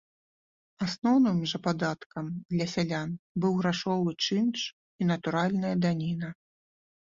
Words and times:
Асноўным 0.85 1.37
жа 1.51 1.57
падаткам 1.67 2.25
для 2.55 2.67
сялян 2.73 3.09
быў 3.45 3.51
грашовы 3.61 4.09
чынш 4.25 4.59
і 4.71 5.03
натуральная 5.15 5.75
даніна. 5.89 6.37